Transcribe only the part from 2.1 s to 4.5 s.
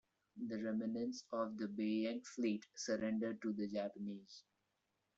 Fleet surrendered to the Japanese.